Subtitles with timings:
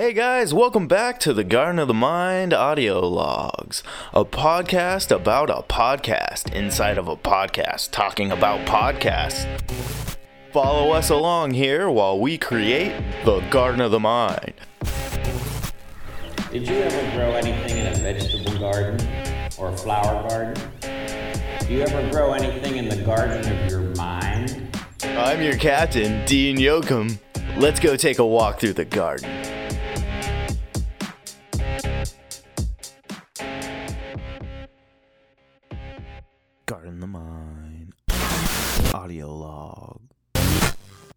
[0.00, 3.82] Hey guys, welcome back to the Garden of the Mind audio logs,
[4.14, 9.46] a podcast about a podcast inside of a podcast talking about podcasts.
[10.54, 12.94] Follow us along here while we create
[13.26, 14.54] the Garden of the Mind.
[16.50, 19.06] Did you ever grow anything in a vegetable garden
[19.58, 20.54] or a flower garden?
[20.80, 24.74] Do you ever grow anything in the garden of your mind?
[25.02, 27.18] I'm your captain, Dean Yoakum.
[27.58, 29.59] Let's go take a walk through the garden.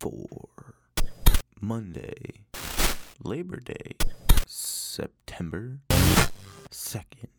[0.04, 0.76] For
[1.62, 2.44] Monday,
[3.24, 3.96] Labor Day,
[4.46, 5.80] September
[6.70, 7.30] 2nd,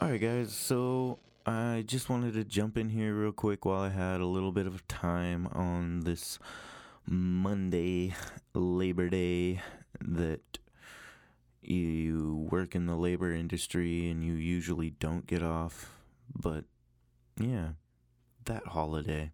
[0.03, 4.21] Alright, guys, so I just wanted to jump in here real quick while I had
[4.21, 6.41] a little bit of time on this
[7.07, 8.17] Monday,
[8.53, 9.63] Labor Day,
[10.01, 10.59] that
[11.69, 15.93] you work in the labor industry and you usually don't get off.
[16.35, 16.65] But
[17.39, 17.71] yeah,
[18.45, 19.33] that holiday.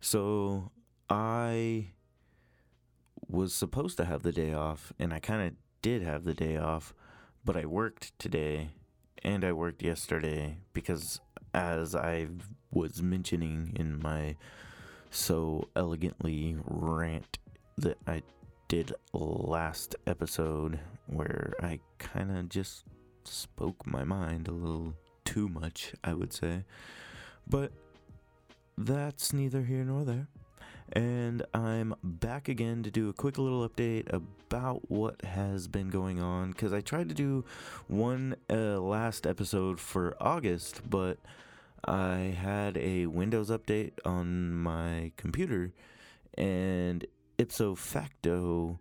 [0.00, 0.70] So
[1.08, 1.88] I
[3.28, 6.56] was supposed to have the day off, and I kind of did have the day
[6.56, 6.94] off,
[7.44, 8.70] but I worked today
[9.22, 11.20] and I worked yesterday because,
[11.54, 12.28] as I
[12.70, 14.36] was mentioning in my
[15.10, 17.38] so elegantly rant
[17.78, 18.22] that I
[18.68, 22.84] did last episode, where I kind of just
[23.24, 26.64] spoke my mind a little too much, I would say.
[27.46, 27.72] But
[28.76, 30.28] that's neither here nor there.
[30.92, 36.20] And I'm back again to do a quick little update about what has been going
[36.20, 36.52] on.
[36.52, 37.44] Because I tried to do
[37.88, 41.18] one uh, last episode for August, but
[41.84, 45.72] I had a Windows update on my computer,
[46.36, 47.04] and
[47.38, 48.78] ipso facto,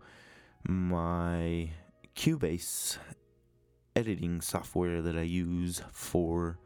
[0.67, 1.69] my
[2.15, 2.97] Cubase
[3.95, 6.57] editing software that I use for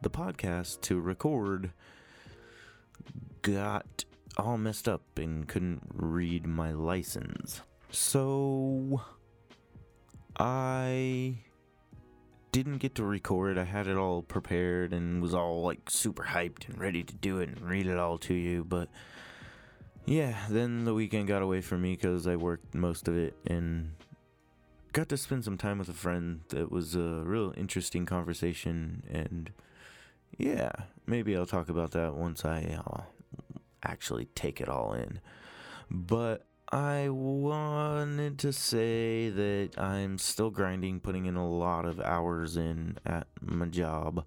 [0.00, 1.72] the podcast to record
[3.42, 4.04] got
[4.36, 7.62] all messed up and couldn't read my license.
[7.90, 9.02] So
[10.38, 11.36] I
[12.52, 13.58] didn't get to record.
[13.58, 17.38] I had it all prepared and was all like super hyped and ready to do
[17.38, 18.88] it and read it all to you, but
[20.06, 23.92] yeah, then the weekend got away from me cuz I worked most of it and
[24.92, 29.50] got to spend some time with a friend that was a real interesting conversation and
[30.38, 30.72] yeah,
[31.06, 33.02] maybe I'll talk about that once I uh,
[33.82, 35.20] actually take it all in.
[35.90, 42.56] But I wanted to say that I'm still grinding, putting in a lot of hours
[42.56, 44.24] in at my job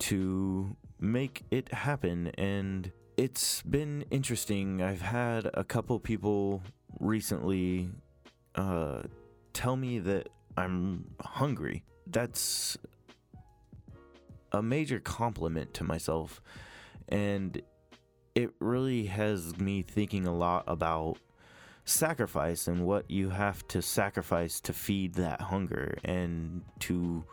[0.00, 2.28] to make it happen.
[2.36, 4.80] And it's been interesting.
[4.80, 6.62] I've had a couple people
[7.00, 7.90] recently
[8.54, 9.02] uh,
[9.52, 11.84] tell me that I'm hungry.
[12.06, 12.78] That's
[14.52, 16.40] a major compliment to myself.
[17.10, 17.60] And
[18.34, 21.18] it really has me thinking a lot about
[21.84, 27.26] sacrifice and what you have to sacrifice to feed that hunger and to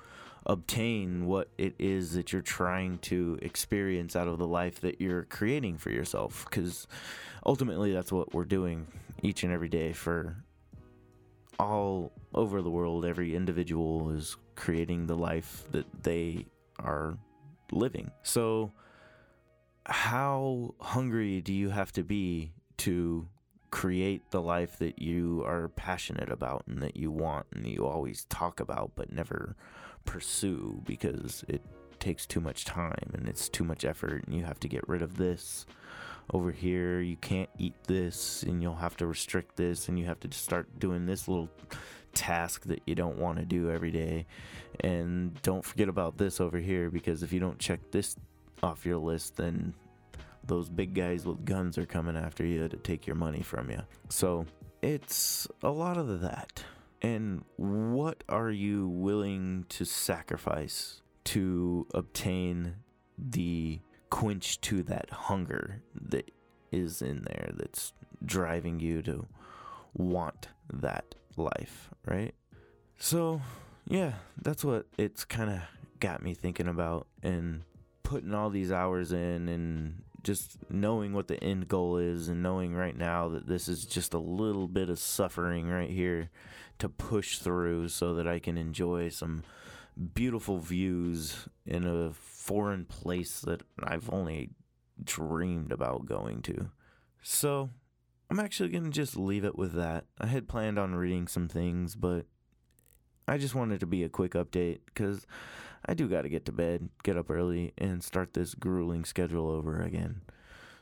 [0.47, 5.23] obtain what it is that you're trying to experience out of the life that you're
[5.23, 6.87] creating for yourself because
[7.45, 8.87] ultimately that's what we're doing
[9.21, 10.37] each and every day for
[11.59, 13.05] all over the world.
[13.05, 16.45] Every individual is creating the life that they
[16.79, 17.17] are
[17.71, 18.11] living.
[18.23, 18.71] So
[19.85, 23.27] how hungry do you have to be to
[23.71, 28.25] create the life that you are passionate about and that you want and you always
[28.25, 29.55] talk about but never
[30.05, 31.61] pursue because it
[31.99, 35.01] takes too much time and it's too much effort and you have to get rid
[35.01, 35.65] of this
[36.33, 37.01] over here.
[37.01, 40.79] You can't eat this and you'll have to restrict this and you have to start
[40.79, 41.49] doing this little
[42.13, 44.25] task that you don't want to do every day.
[44.81, 48.15] And don't forget about this over here because if you don't check this
[48.63, 49.73] off your list, then
[50.47, 53.81] those big guys with guns are coming after you to take your money from you.
[54.09, 54.45] So
[54.81, 56.63] it's a lot of that.
[57.01, 62.75] And what are you willing to sacrifice to obtain
[63.17, 63.79] the
[64.09, 66.31] quench to that hunger that
[66.71, 67.93] is in there that's
[68.25, 69.27] driving you to
[69.93, 72.33] want that life, right?
[72.97, 73.41] So,
[73.87, 75.59] yeah, that's what it's kind of
[75.99, 77.63] got me thinking about and
[78.03, 82.75] putting all these hours in and just knowing what the end goal is and knowing
[82.75, 86.29] right now that this is just a little bit of suffering right here
[86.79, 89.43] to push through so that I can enjoy some
[90.13, 94.49] beautiful views in a foreign place that I've only
[95.01, 96.71] dreamed about going to.
[97.21, 97.69] So,
[98.29, 100.07] I'm actually going to just leave it with that.
[100.19, 102.25] I had planned on reading some things, but
[103.29, 105.25] I just wanted to be a quick update because
[105.85, 109.49] I do got to get to bed, get up early, and start this grueling schedule
[109.49, 110.21] over again.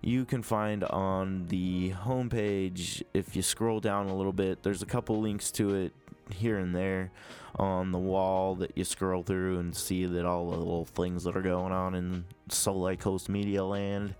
[0.00, 4.86] you can find on the homepage, if you scroll down a little bit, there's a
[4.86, 5.92] couple links to it
[6.30, 7.10] here and there
[7.56, 11.36] on the wall that you scroll through and see that all the little things that
[11.36, 14.14] are going on in Solykos Media land.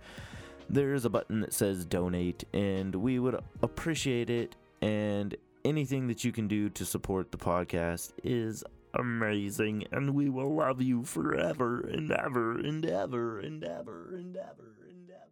[0.68, 4.56] There's a button that says donate, and we would appreciate it.
[4.80, 8.64] And anything that you can do to support the podcast is
[8.94, 14.76] amazing, and we will love you forever and ever and ever and ever and ever
[14.88, 15.24] and ever.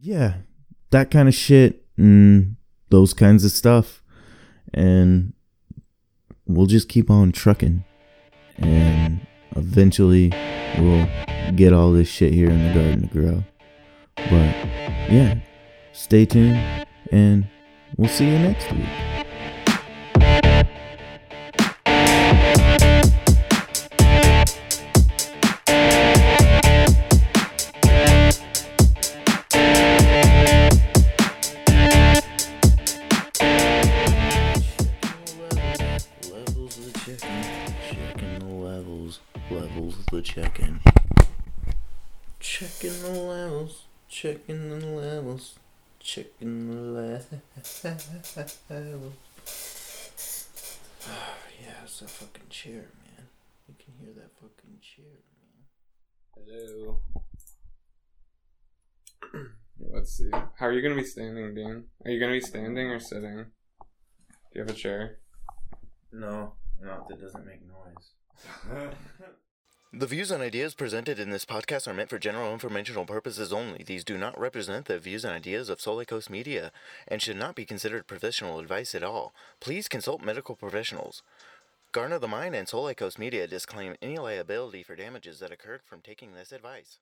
[0.00, 0.34] Yeah,
[0.90, 2.56] that kind of shit and
[2.88, 4.02] those kinds of stuff.
[4.74, 5.34] And
[6.46, 7.84] we'll just keep on trucking.
[8.58, 10.32] And eventually
[10.78, 11.06] we'll
[11.54, 13.44] get all this shit here in the garden to grow.
[14.16, 14.54] But
[15.10, 15.40] yeah,
[15.92, 17.48] stay tuned and
[17.96, 18.86] we'll see you next week.
[42.38, 43.02] Checking.
[43.02, 45.54] The levels, checking the levels,
[46.02, 47.26] checking the levels,
[47.62, 49.14] checking ah, the levels.
[51.60, 52.72] yeah, it's that fucking chair,
[53.04, 53.26] man.
[53.68, 55.04] You can hear that fucking chair,
[55.34, 56.46] man.
[56.46, 57.00] Hello.
[59.78, 60.30] Let's see.
[60.30, 61.84] How are you gonna be standing, Dean?
[62.04, 63.46] Are you gonna be standing or sitting?
[63.80, 65.18] Do you have a chair?
[66.12, 68.94] No, no, that doesn't make noise.
[69.94, 73.82] The views and ideas presented in this podcast are meant for general informational purposes only.
[73.82, 76.72] These do not represent the views and ideas of Solykos Media
[77.06, 79.34] and should not be considered professional advice at all.
[79.60, 81.22] Please consult medical professionals.
[81.92, 86.00] Garden of the Mind and Solykos Media disclaim any liability for damages that occurred from
[86.00, 86.98] taking this advice.